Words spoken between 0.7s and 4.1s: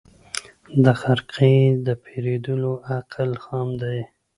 د خرقې د پېرودلو عقل خام دی